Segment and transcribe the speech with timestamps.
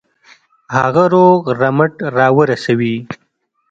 [0.75, 2.95] هغه روغ رمټ را ورسوي.